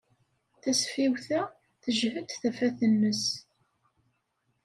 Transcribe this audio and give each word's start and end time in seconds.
Tasfiwt-a 0.61 1.41
tejhed 1.83 2.29
tafat-nnes. 2.41 3.23